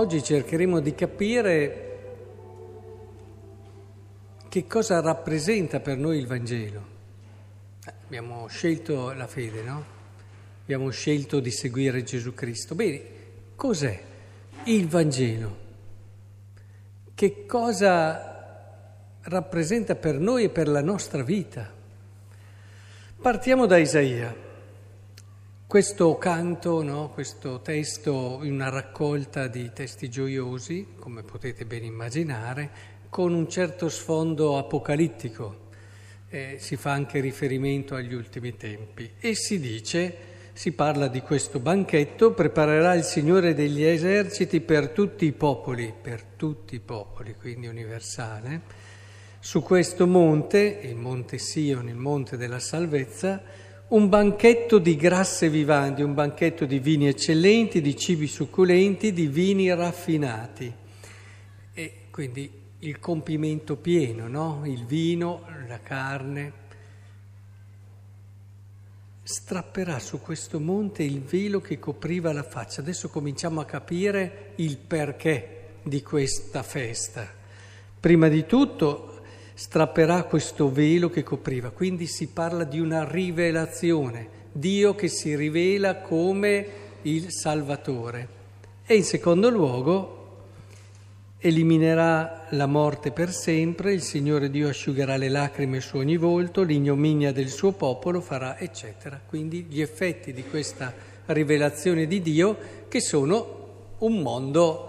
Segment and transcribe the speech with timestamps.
[0.00, 1.88] Oggi cercheremo di capire
[4.48, 6.86] che cosa rappresenta per noi il Vangelo.
[7.84, 9.84] Eh, abbiamo scelto la fede, no?
[10.62, 12.74] Abbiamo scelto di seguire Gesù Cristo.
[12.74, 13.02] Bene,
[13.54, 14.00] cos'è
[14.64, 15.56] il Vangelo?
[17.14, 21.70] Che cosa rappresenta per noi e per la nostra vita?
[23.20, 24.34] Partiamo da Isaia.
[25.70, 32.70] Questo canto, no, questo testo, una raccolta di testi gioiosi, come potete ben immaginare,
[33.08, 35.68] con un certo sfondo apocalittico,
[36.28, 39.12] eh, si fa anche riferimento agli ultimi tempi.
[39.20, 40.12] E si dice,
[40.54, 46.24] si parla di questo banchetto, preparerà il Signore degli eserciti per tutti i popoli, per
[46.34, 48.62] tutti i popoli, quindi universale,
[49.38, 56.02] su questo monte, il monte Sion, il monte della salvezza, un banchetto di grasse vivanti,
[56.02, 60.72] un banchetto di vini eccellenti, di cibi succulenti, di vini raffinati.
[61.72, 64.62] E quindi il compimento pieno, no?
[64.64, 66.52] Il vino, la carne.
[69.22, 72.82] Strapperà su questo monte il velo che copriva la faccia.
[72.82, 77.28] Adesso cominciamo a capire il perché di questa festa.
[77.98, 79.09] Prima di tutto
[79.60, 85.96] strapperà questo velo che copriva, quindi si parla di una rivelazione, Dio che si rivela
[85.96, 86.66] come
[87.02, 88.28] il Salvatore.
[88.86, 90.16] E in secondo luogo
[91.36, 97.30] eliminerà la morte per sempre, il Signore Dio asciugherà le lacrime su ogni volto, l'ignominia
[97.30, 99.20] del suo popolo farà, eccetera.
[99.24, 100.90] Quindi gli effetti di questa
[101.26, 102.56] rivelazione di Dio
[102.88, 103.58] che sono
[103.98, 104.86] un mondo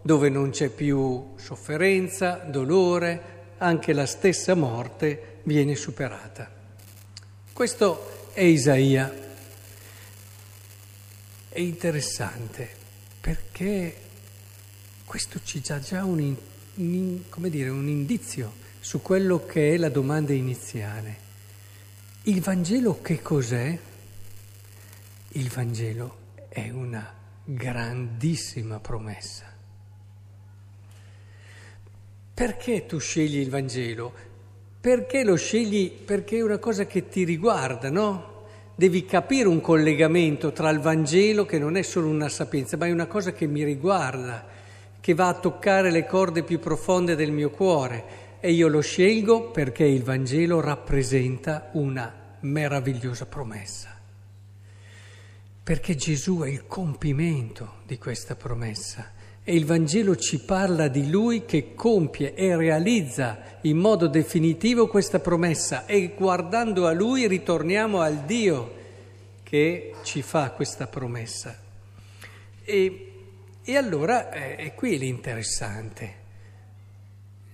[0.00, 6.50] dove non c'è più sofferenza, dolore, anche la stessa morte viene superata.
[7.50, 9.22] Questo è Isaia.
[11.48, 12.68] È interessante
[13.20, 13.96] perché
[15.06, 16.36] questo ci dà già un,
[16.74, 21.22] un, dire, un indizio su quello che è la domanda iniziale.
[22.24, 23.78] Il Vangelo che cos'è?
[25.28, 27.14] Il Vangelo è una
[27.44, 29.53] grandissima promessa.
[32.34, 34.12] Perché tu scegli il Vangelo?
[34.80, 35.88] Perché lo scegli?
[35.88, 38.32] Perché è una cosa che ti riguarda, no?
[38.74, 42.90] Devi capire un collegamento tra il Vangelo, che non è solo una sapienza, ma è
[42.90, 44.44] una cosa che mi riguarda,
[44.98, 48.22] che va a toccare le corde più profonde del mio cuore.
[48.40, 53.96] E io lo scelgo perché il Vangelo rappresenta una meravigliosa promessa.
[55.62, 59.12] Perché Gesù è il compimento di questa promessa.
[59.46, 65.18] E il Vangelo ci parla di Lui che compie e realizza in modo definitivo questa
[65.18, 68.72] promessa e guardando a Lui ritorniamo al Dio
[69.42, 71.58] che ci fa questa promessa.
[72.64, 73.12] E,
[73.62, 76.22] e allora eh, è qui l'interessante.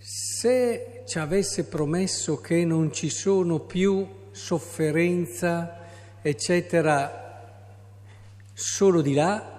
[0.00, 5.86] Se ci avesse promesso che non ci sono più sofferenza,
[6.20, 7.54] eccetera,
[8.52, 9.54] solo di là,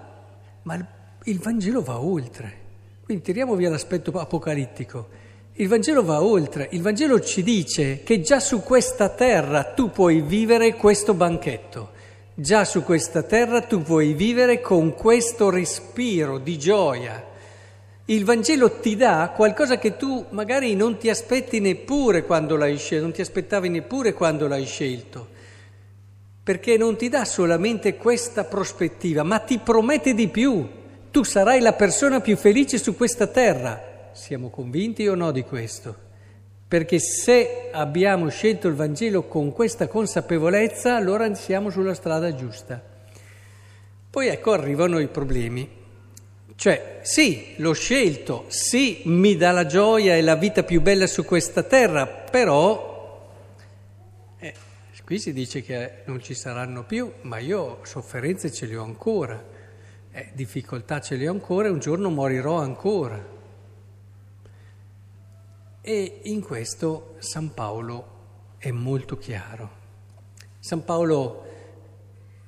[0.62, 0.86] ma il
[1.28, 2.66] il Vangelo va oltre.
[3.04, 5.26] Quindi tiriamo via l'aspetto apocalittico.
[5.54, 6.68] Il Vangelo va oltre.
[6.72, 11.90] Il Vangelo ci dice che già su questa terra tu puoi vivere questo banchetto.
[12.34, 17.22] Già su questa terra tu puoi vivere con questo respiro di gioia.
[18.06, 23.04] Il Vangelo ti dà qualcosa che tu magari non ti aspetti neppure quando l'hai scelto,
[23.04, 25.28] non ti aspettavi neppure quando l'hai scelto,
[26.42, 30.66] perché non ti dà solamente questa prospettiva, ma ti promette di più
[31.10, 34.10] tu sarai la persona più felice su questa terra.
[34.12, 36.06] Siamo convinti o no di questo?
[36.68, 42.82] Perché se abbiamo scelto il Vangelo con questa consapevolezza, allora siamo sulla strada giusta.
[44.10, 45.76] Poi ecco arrivano i problemi.
[46.54, 51.24] Cioè, sì, l'ho scelto, sì, mi dà la gioia e la vita più bella su
[51.24, 53.32] questa terra, però
[54.40, 54.54] eh,
[55.04, 59.56] qui si dice che non ci saranno più, ma io sofferenze ce le ho ancora
[60.18, 63.24] eh, difficoltà ce le ho ancora e un giorno morirò ancora.
[65.80, 68.16] E in questo San Paolo
[68.58, 69.76] è molto chiaro.
[70.58, 71.46] San Paolo,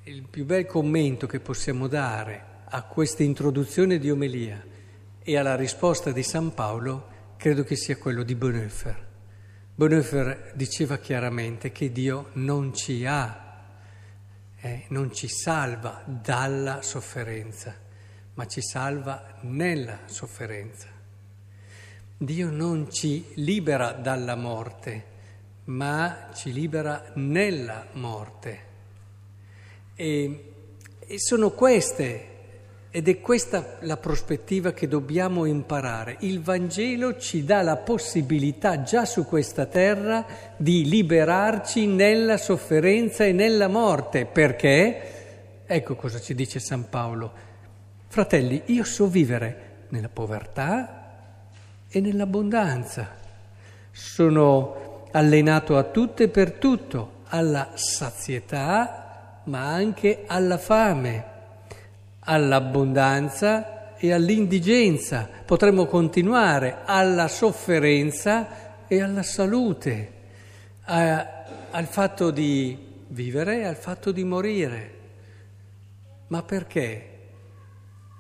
[0.02, 4.60] il più bel commento che possiamo dare a questa introduzione di omelia
[5.22, 7.06] e alla risposta di San Paolo,
[7.36, 9.08] credo che sia quello di Bonhoeffer.
[9.76, 13.49] Bonhoeffer diceva chiaramente che Dio non ci ha
[14.60, 17.74] eh, non ci salva dalla sofferenza,
[18.34, 20.88] ma ci salva nella sofferenza.
[22.16, 25.04] Dio non ci libera dalla morte,
[25.64, 28.68] ma ci libera nella morte.
[29.94, 30.52] E,
[30.98, 32.29] e sono queste
[32.92, 36.16] Ed è questa la prospettiva che dobbiamo imparare.
[36.20, 40.26] Il Vangelo ci dà la possibilità già su questa terra
[40.56, 44.26] di liberarci nella sofferenza e nella morte.
[44.26, 45.62] Perché?
[45.66, 47.32] Ecco cosa ci dice San Paolo.
[48.08, 51.28] Fratelli, io so vivere nella povertà
[51.88, 53.08] e nell'abbondanza.
[53.92, 61.29] Sono allenato a tutto e per tutto, alla sazietà, ma anche alla fame
[62.20, 70.12] all'abbondanza e all'indigenza, potremmo continuare alla sofferenza e alla salute,
[70.84, 72.76] a, al fatto di
[73.08, 74.98] vivere e al fatto di morire.
[76.28, 77.08] Ma perché?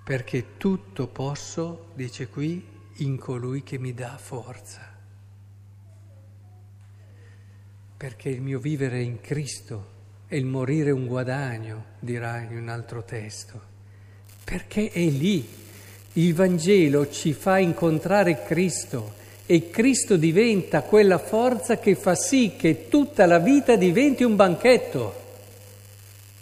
[0.04, 4.88] Perché tutto posso, dice qui, in colui che mi dà forza.
[7.96, 12.56] Perché il mio vivere è in Cristo e il morire è un guadagno, dirà in
[12.56, 13.70] un altro testo
[14.50, 15.46] perché è lì.
[16.14, 19.12] Il Vangelo ci fa incontrare Cristo
[19.46, 25.14] e Cristo diventa quella forza che fa sì che tutta la vita diventi un banchetto,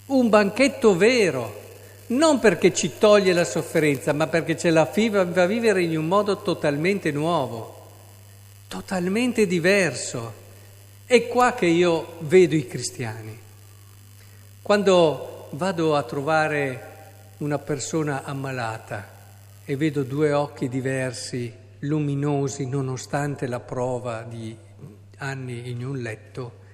[0.07, 1.67] un banchetto vero,
[2.07, 6.41] non perché ci toglie la sofferenza, ma perché ce la fa vivere in un modo
[6.41, 7.89] totalmente nuovo,
[8.69, 10.47] totalmente diverso.
[11.05, 13.39] È qua che io vedo i cristiani.
[14.63, 16.97] Quando vado a trovare
[17.39, 19.17] una persona ammalata
[19.65, 24.57] e vedo due occhi diversi, luminosi, nonostante la prova di
[25.19, 26.67] anni in un letto,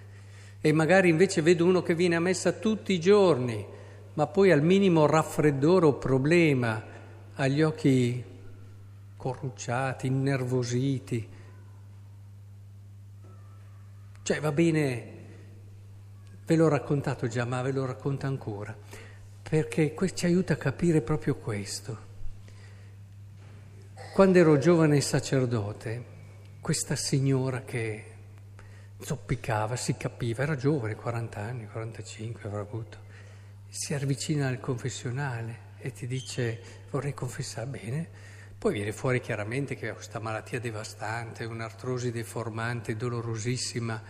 [0.60, 3.66] e magari invece vedo uno che viene a messa tutti i giorni,
[4.14, 6.82] ma poi al minimo raffreddore o problema
[7.34, 8.24] ha gli occhi
[9.16, 11.28] corrucciati, innervositi.
[14.22, 15.12] Cioè va bene,
[16.46, 18.74] ve l'ho raccontato già, ma ve lo racconto ancora
[19.48, 22.12] perché ci aiuta a capire proprio questo.
[24.14, 26.04] Quando ero giovane sacerdote,
[26.60, 28.04] questa signora che
[29.00, 32.98] zoppicava, si capiva, era giovane, 40 anni, 45 avrà avuto,
[33.68, 36.60] si avvicina al confessionale e ti dice
[36.90, 38.08] vorrei confessare bene,
[38.56, 44.02] poi viene fuori chiaramente che ha questa malattia devastante, un'artrosi deformante, dolorosissima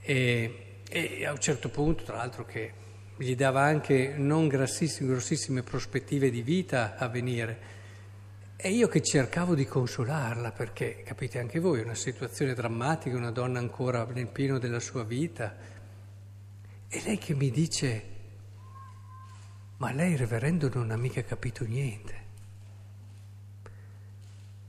[0.00, 2.72] e, e a un certo punto, tra l'altro che
[3.22, 7.80] gli dava anche non grossissime, grossissime prospettive di vita a venire.
[8.56, 13.58] E io che cercavo di consolarla, perché capite anche voi, una situazione drammatica, una donna
[13.58, 15.56] ancora nel pieno della sua vita.
[16.88, 18.04] E lei che mi dice,
[19.78, 22.20] ma lei, reverendo, non ha mica capito niente.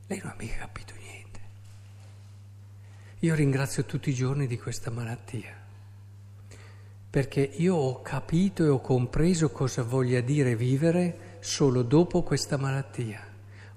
[0.08, 1.40] Lei non ha mica capito niente.
[3.20, 5.63] Io ringrazio tutti i giorni di questa malattia
[7.14, 13.20] perché io ho capito e ho compreso cosa voglia dire vivere solo dopo questa malattia.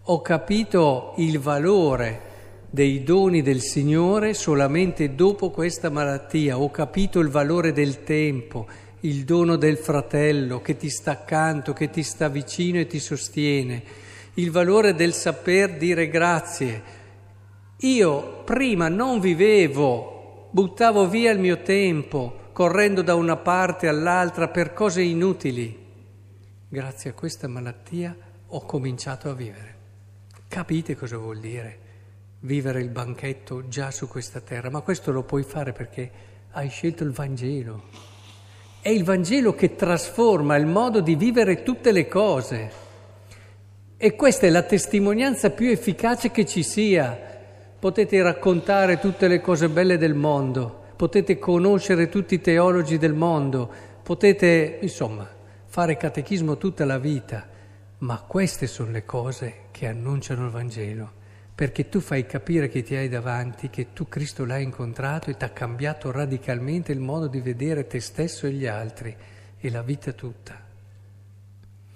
[0.05, 2.21] Ho capito il valore
[2.71, 6.59] dei doni del Signore solamente dopo questa malattia.
[6.59, 8.69] Ho capito il valore del tempo,
[9.01, 13.83] il dono del fratello che ti sta accanto, che ti sta vicino e ti sostiene,
[14.37, 16.83] il valore del saper dire grazie.
[17.81, 24.73] Io prima non vivevo, buttavo via il mio tempo, correndo da una parte all'altra per
[24.73, 25.79] cose inutili.
[26.67, 29.75] Grazie a questa malattia ho cominciato a vivere.
[30.49, 31.79] Capite cosa vuol dire
[32.41, 34.71] vivere il banchetto già su questa terra?
[34.71, 36.11] Ma questo lo puoi fare perché
[36.53, 37.83] hai scelto il Vangelo.
[38.81, 42.71] È il Vangelo che trasforma il modo di vivere tutte le cose.
[43.99, 47.21] E questa è la testimonianza più efficace che ci sia.
[47.79, 53.71] Potete raccontare tutte le cose belle del mondo, potete conoscere tutti i teologi del mondo,
[54.03, 55.29] potete, insomma,
[55.67, 57.47] fare catechismo tutta la vita,
[57.99, 61.13] ma queste sono le cose che annunciano il Vangelo,
[61.55, 65.45] perché tu fai capire che ti hai davanti, che tu Cristo l'hai incontrato e ti
[65.45, 69.15] ha cambiato radicalmente il modo di vedere te stesso e gli altri
[69.59, 70.59] e la vita tutta.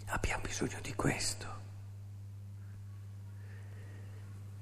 [0.07, 1.49] Abbiamo bisogno di questo.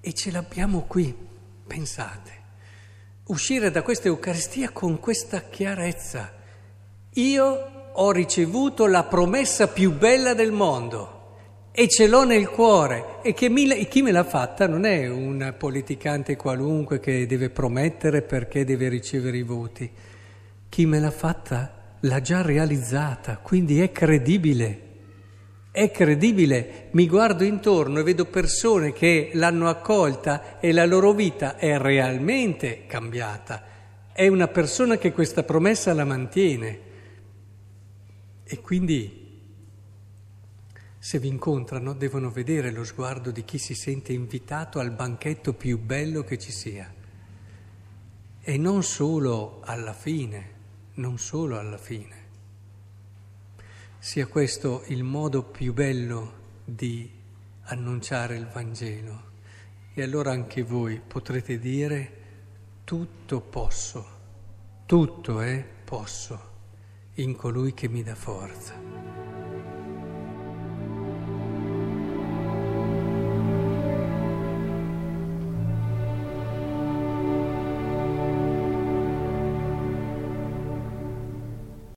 [0.00, 1.16] E ce l'abbiamo qui,
[1.66, 2.38] pensate
[3.28, 6.32] uscire da questa Eucaristia con questa chiarezza.
[7.14, 11.16] Io ho ricevuto la promessa più bella del mondo
[11.72, 16.36] e ce l'ho nel cuore e mi, chi me l'ha fatta non è un politicante
[16.36, 19.90] qualunque che deve promettere perché deve ricevere i voti.
[20.68, 24.86] Chi me l'ha fatta l'ha già realizzata, quindi è credibile.
[25.78, 31.56] È credibile, mi guardo intorno e vedo persone che l'hanno accolta e la loro vita
[31.56, 33.62] è realmente cambiata.
[34.12, 36.80] È una persona che questa promessa la mantiene.
[38.42, 39.26] E quindi
[40.98, 45.78] Se vi incontrano devono vedere lo sguardo di chi si sente invitato al banchetto più
[45.78, 46.92] bello che ci sia.
[48.40, 50.50] E non solo alla fine,
[50.94, 52.17] non solo alla fine.
[54.00, 56.32] Sia questo il modo più bello
[56.64, 57.10] di
[57.62, 59.22] annunciare il Vangelo.
[59.92, 62.12] E allora anche voi potrete dire
[62.84, 64.06] tutto posso,
[64.86, 66.40] tutto è posso
[67.14, 69.27] in colui che mi dà forza.